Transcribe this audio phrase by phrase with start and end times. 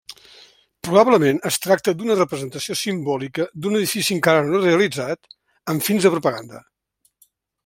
[0.87, 5.33] Probablement es tracta d'una representació simbòlica d'un edifici encara no realitzat,
[5.75, 6.65] amb fins de propaganda.